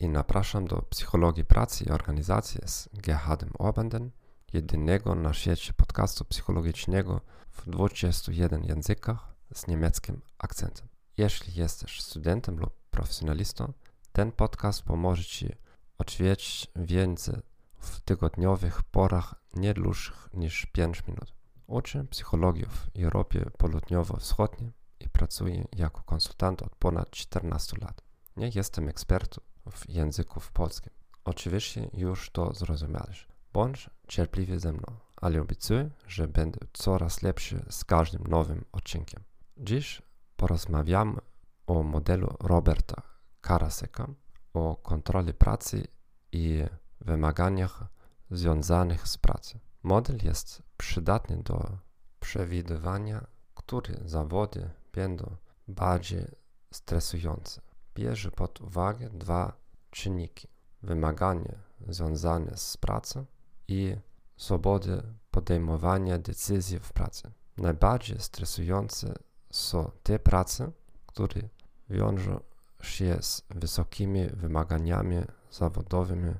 napraszam 0.00 0.66
do 0.66 0.82
psychologii 0.82 1.44
pracy 1.44 1.84
i 1.84 1.90
organizacji 1.90 2.60
z 2.66 2.88
Gerhardem 2.94 3.50
Orbandem, 3.58 4.10
jedynego 4.52 5.14
na 5.14 5.32
świecie 5.32 5.72
podcastu 5.72 6.24
psychologicznego 6.24 7.20
w 7.50 7.70
21 7.70 8.64
językach 8.64 9.34
z 9.54 9.66
niemieckim 9.66 10.20
akcentem. 10.38 10.88
Jeśli 11.16 11.54
jesteś 11.54 12.02
studentem 12.02 12.58
lub 12.58 12.72
profesjonalistą, 12.90 13.72
ten 14.12 14.32
podcast 14.32 14.82
pomoże 14.82 15.24
Ci 15.24 15.54
odwiedzić 15.98 16.66
więcej 16.76 17.34
w 17.78 18.00
tygodniowych 18.00 18.82
porach 18.82 19.34
nie 19.54 19.74
dłuższych 19.74 20.28
niż 20.34 20.66
5 20.66 21.06
minut. 21.06 21.32
Uczę 21.66 22.04
psychologii 22.04 22.66
w 22.66 23.04
Europie 23.04 23.50
Południowo-Wschodniej 23.58 24.72
i 25.00 25.08
pracuję 25.08 25.64
jako 25.72 26.02
konsultant 26.02 26.62
od 26.62 26.76
ponad 26.76 27.10
14 27.10 27.76
lat. 27.80 28.05
Nie 28.36 28.50
jestem 28.54 28.88
ekspertem 28.88 29.44
w 29.70 29.88
języku 29.88 30.40
polskim. 30.52 30.92
Oczywiście 31.24 31.90
już 31.92 32.30
to 32.30 32.54
zrozumiałeś. 32.54 33.28
Bądź 33.52 33.90
cierpliwy 34.08 34.58
ze 34.58 34.72
mną, 34.72 34.86
ale 35.16 35.40
obiecuję, 35.40 35.90
że 36.06 36.28
będę 36.28 36.58
coraz 36.72 37.22
lepszy 37.22 37.64
z 37.70 37.84
każdym 37.84 38.26
nowym 38.26 38.64
odcinkiem. 38.72 39.22
Dziś 39.56 40.02
porozmawiamy 40.36 41.20
o 41.66 41.82
modelu 41.82 42.36
Roberta 42.40 43.02
Karaseka, 43.40 44.08
o 44.54 44.76
kontroli 44.76 45.34
pracy 45.34 45.86
i 46.32 46.64
wymaganiach 47.00 47.84
związanych 48.30 49.08
z 49.08 49.18
pracą. 49.18 49.58
Model 49.82 50.18
jest 50.22 50.62
przydatny 50.76 51.36
do 51.42 51.78
przewidywania, 52.20 53.26
które 53.54 53.94
zawody 54.04 54.70
będą 54.92 55.36
bardziej 55.68 56.24
stresujące. 56.72 57.60
Bierze 57.96 58.30
pod 58.30 58.60
uwagę 58.60 59.10
dwa 59.10 59.52
czynniki: 59.90 60.48
wymagania 60.82 61.54
związane 61.88 62.56
z 62.56 62.76
pracą 62.76 63.24
i 63.68 63.96
swobody 64.36 65.02
podejmowania 65.30 66.18
decyzji 66.18 66.78
w 66.78 66.92
pracy. 66.92 67.32
Najbardziej 67.56 68.20
stresujące 68.20 69.14
są 69.50 69.90
te 70.02 70.18
prace, 70.18 70.72
które 71.06 71.42
wiążą 71.90 72.40
się 72.82 73.18
z 73.20 73.42
wysokimi 73.50 74.26
wymaganiami 74.26 75.16
zawodowymi 75.50 76.34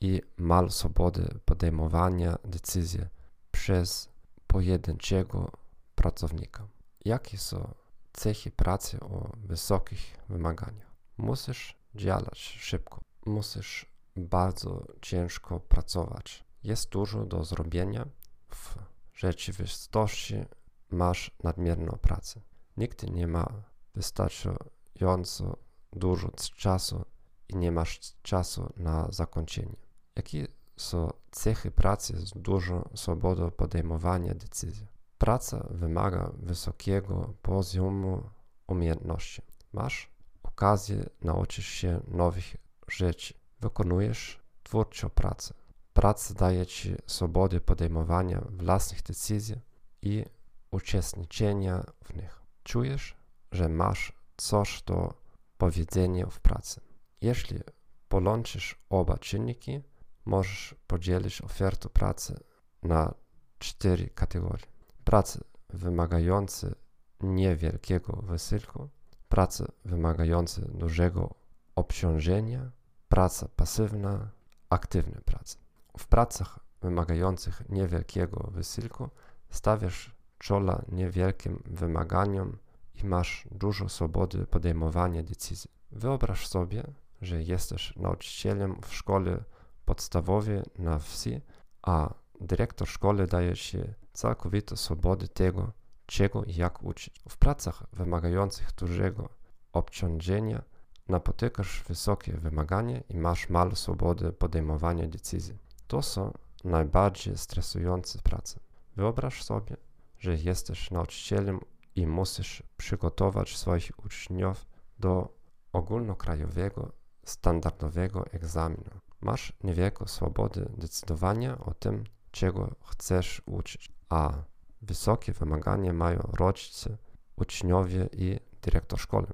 i 0.00 0.22
mal 0.36 0.70
swobody 0.70 1.28
podejmowania 1.44 2.38
decyzji 2.44 3.04
przez 3.50 4.08
pojedynczego 4.46 5.50
pracownika. 5.94 6.66
Jakie 7.04 7.38
są 7.38 7.74
cechy 8.12 8.50
pracy 8.50 9.00
o 9.00 9.32
wysokich 9.44 10.16
wymaganiach? 10.28 10.91
Musisz 11.16 11.78
działać 11.94 12.38
szybko, 12.38 13.00
musisz 13.26 13.86
bardzo 14.16 14.86
ciężko 15.00 15.60
pracować. 15.60 16.44
Jest 16.64 16.88
dużo 16.88 17.24
do 17.24 17.44
zrobienia. 17.44 18.06
W 18.50 18.76
rzeczywistości 19.14 20.44
masz 20.90 21.30
nadmierną 21.42 21.98
pracę. 22.02 22.40
Nikt 22.76 23.10
nie 23.10 23.26
ma 23.26 23.46
wystarczająco 23.94 25.56
dużo 25.92 26.30
czasu 26.56 27.04
i 27.48 27.56
nie 27.56 27.72
masz 27.72 28.00
czasu 28.22 28.72
na 28.76 29.06
zakończenie. 29.10 29.76
Jakie 30.16 30.46
są 30.76 31.10
cechy 31.30 31.70
pracy 31.70 32.26
z 32.26 32.32
dużą 32.32 32.88
swobodą 32.94 33.50
podejmowania 33.50 34.34
decyzji? 34.34 34.86
Praca 35.18 35.66
wymaga 35.70 36.32
wysokiego 36.38 37.34
poziomu 37.42 38.30
umiejętności. 38.66 39.42
Masz 39.72 40.12
okazję 40.52 41.10
nauczyć 41.20 41.64
się 41.64 42.00
nowych 42.08 42.56
rzeczy. 42.88 43.34
Wykonujesz 43.60 44.40
twórczą 44.62 45.10
pracę. 45.10 45.54
Praca 45.92 46.34
daje 46.34 46.66
ci 46.66 46.94
swobodę 47.06 47.60
podejmowania 47.60 48.42
własnych 48.50 49.02
decyzji 49.02 49.56
i 50.02 50.24
uczestniczenia 50.70 51.84
w 52.04 52.14
nich. 52.16 52.42
Czujesz, 52.62 53.16
że 53.52 53.68
masz 53.68 54.12
coś 54.36 54.82
do 54.82 55.14
powiedzenia 55.58 56.26
w 56.26 56.40
pracy. 56.40 56.80
Jeśli 57.20 57.60
połączysz 58.08 58.84
oba 58.90 59.18
czynniki, 59.18 59.80
możesz 60.24 60.74
podzielić 60.86 61.42
ofertę 61.42 61.88
pracy 61.88 62.44
na 62.82 63.14
cztery 63.58 64.08
kategorie. 64.08 64.66
Prace 65.04 65.40
wymagające 65.68 66.74
niewielkiego 67.20 68.12
wysiłku, 68.12 68.88
prace 69.32 69.64
wymagające 69.84 70.62
dużego 70.62 71.34
obciążenia, 71.76 72.70
praca 73.08 73.48
pasywna, 73.56 74.30
aktywna 74.70 75.20
praca. 75.24 75.58
W 75.98 76.06
pracach 76.06 76.58
wymagających 76.82 77.62
niewielkiego 77.68 78.50
wysiłku 78.50 79.08
stawiasz 79.50 80.14
czoła 80.38 80.82
niewielkim 80.88 81.62
wymaganiom 81.66 82.58
i 82.94 83.06
masz 83.06 83.48
dużo 83.50 83.88
swobody 83.88 84.46
podejmowania 84.46 85.22
decyzji. 85.22 85.70
Wyobraź 85.92 86.46
sobie, 86.46 86.82
że 87.22 87.42
jesteś 87.42 87.96
nauczycielem 87.96 88.80
w 88.86 88.94
szkole 88.94 89.44
podstawowej 89.84 90.62
na 90.78 90.98
wsi, 90.98 91.40
a 91.82 92.14
dyrektor 92.40 92.88
szkoły 92.88 93.26
daje 93.26 93.54
ci 93.54 93.78
całkowitą 94.12 94.76
swobodę 94.76 95.28
tego, 95.28 95.72
czego 96.12 96.44
i 96.44 96.54
jak 96.54 96.82
uczyć. 96.82 97.20
W 97.28 97.36
pracach 97.36 97.82
wymagających 97.92 98.72
dużego 98.72 99.28
obciążenia 99.72 100.62
napotykasz 101.08 101.82
wysokie 101.88 102.32
wymagania 102.32 103.00
i 103.08 103.18
masz 103.18 103.48
mało 103.48 103.76
swobody 103.76 104.32
podejmowania 104.32 105.06
decyzji. 105.08 105.58
To 105.86 106.02
są 106.02 106.32
najbardziej 106.64 107.38
stresujące 107.38 108.18
prace. 108.18 108.60
Wyobraź 108.96 109.42
sobie, 109.42 109.76
że 110.18 110.36
jesteś 110.36 110.90
nauczycielem 110.90 111.60
i 111.94 112.06
musisz 112.06 112.62
przygotować 112.76 113.56
swoich 113.56 114.04
uczniów 114.04 114.66
do 114.98 115.34
ogólnokrajowego, 115.72 116.92
standardowego 117.24 118.26
egzaminu. 118.26 119.00
Masz 119.20 119.52
niewielką 119.64 120.06
swobodę 120.06 120.66
decydowania 120.76 121.58
o 121.58 121.74
tym, 121.74 122.04
czego 122.30 122.74
chcesz 122.84 123.42
uczyć, 123.46 123.92
a 124.08 124.51
wysokie 124.82 125.32
wymagania 125.32 125.92
mają 125.92 126.18
rodzice, 126.18 126.96
uczniowie 127.36 128.08
i 128.12 128.40
dyrektor 128.62 129.00
szkoły. 129.00 129.26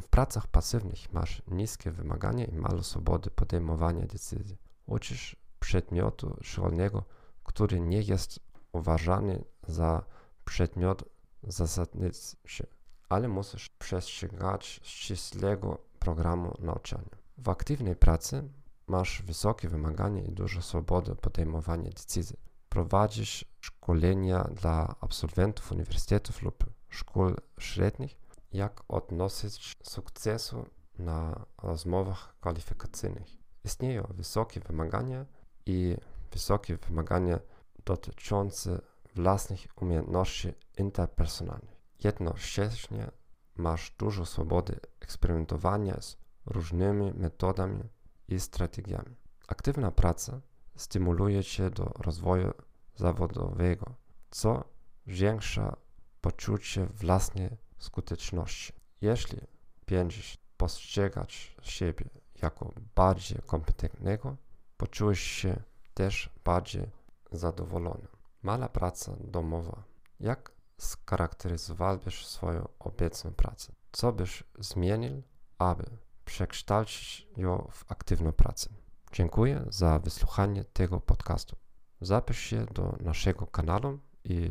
W 0.00 0.08
pracach 0.08 0.46
pasywnych 0.46 1.12
masz 1.12 1.42
niskie 1.48 1.90
wymagania 1.90 2.44
i 2.44 2.56
mało 2.56 2.82
swobody 2.82 3.30
podejmowania 3.30 4.06
decyzji. 4.06 4.56
Uczysz 4.86 5.36
przedmiotu 5.60 6.36
szkolnego, 6.42 7.04
który 7.44 7.80
nie 7.80 8.00
jest 8.00 8.40
uważany 8.72 9.44
za 9.68 10.04
przedmiot 10.44 11.04
zasadniczy, 11.42 12.66
ale 13.08 13.28
musisz 13.28 13.68
przestrzegać 13.78 14.80
ścisłego 14.82 15.78
programu 15.98 16.54
nauczania. 16.58 17.16
W 17.38 17.48
aktywnej 17.48 17.96
pracy 17.96 18.48
masz 18.86 19.22
wysokie 19.22 19.68
wymagania 19.68 20.22
i 20.22 20.32
dużo 20.32 20.62
swobody 20.62 21.14
podejmowania 21.16 21.90
decyzji. 21.90 22.36
Prowadzisz 22.72 23.44
szkolenia 23.60 24.44
dla 24.44 24.94
absolwentów 25.00 25.72
uniwersytetów 25.72 26.42
lub 26.42 26.64
szkół 26.88 27.30
średnich, 27.58 28.18
jak 28.52 28.82
odnosić 28.88 29.72
sukcesu 29.82 30.66
na 30.98 31.46
rozmowach 31.62 32.34
kwalifikacyjnych. 32.40 33.26
Istnieją 33.64 34.06
wysokie 34.14 34.60
wymagania 34.60 35.26
i 35.66 35.96
wysokie 36.30 36.76
wymagania 36.76 37.38
dotyczące 37.84 38.80
własnych 39.14 39.66
umiejętności 39.76 40.54
interpersonalnych. 40.78 41.76
Jednocześnie 42.04 43.10
masz 43.56 43.90
dużo 43.98 44.26
swobody 44.26 44.80
eksperymentowania 45.00 46.00
z 46.00 46.16
różnymi 46.46 47.12
metodami 47.14 47.82
i 48.28 48.40
strategiami. 48.40 49.16
Aktywna 49.48 49.90
praca 49.90 50.40
stymuluje 50.76 51.44
cię 51.44 51.70
do 51.70 51.84
rozwoju 51.84 52.52
zawodowego, 52.96 53.94
co 54.30 54.64
zwiększa 55.06 55.76
poczucie 56.20 56.86
własnej 56.86 57.56
skuteczności. 57.78 58.72
Jeśli 59.00 59.40
będziesz 59.86 60.38
postrzegać 60.56 61.56
siebie 61.62 62.04
jako 62.42 62.72
bardziej 62.94 63.38
kompetentnego, 63.46 64.36
poczujesz 64.76 65.20
się 65.20 65.62
też 65.94 66.30
bardziej 66.44 66.90
zadowolony. 67.32 68.08
Mala 68.42 68.68
praca 68.68 69.16
domowa. 69.20 69.82
Jak 70.20 70.52
scharakteryzowałbyś 70.78 72.26
swoją 72.26 72.68
obecną 72.78 73.32
pracę? 73.32 73.72
Co 73.92 74.12
byś 74.12 74.44
zmienił, 74.58 75.22
aby 75.58 75.84
przekształcić 76.24 77.28
ją 77.36 77.68
w 77.72 77.84
aktywną 77.92 78.32
pracę? 78.32 78.70
Dziękuję 79.12 79.64
za 79.68 79.98
wysłuchanie 79.98 80.64
tego 80.64 81.00
podcastu. 81.00 81.56
Zapisz 82.02 82.38
się 82.38 82.66
do 82.66 82.96
naszego 83.00 83.46
kanału 83.46 83.98
i 84.24 84.48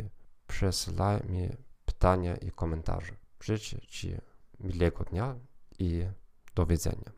przesyłaj 0.48 1.22
mi 1.30 1.50
pytania 1.86 2.36
i 2.36 2.52
komentarze. 2.52 3.14
Życzę 3.44 3.82
Ci 3.82 4.16
miłego 4.60 5.04
dnia 5.04 5.36
i 5.80 6.06
do 6.56 6.66
widzenia. 6.66 7.10